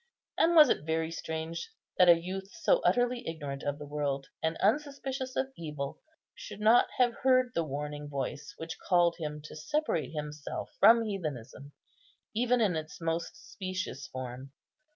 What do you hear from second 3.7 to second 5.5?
the world, and unsuspicious